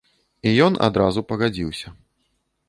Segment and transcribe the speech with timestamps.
[0.51, 1.93] І ён адразу пагадзіўся.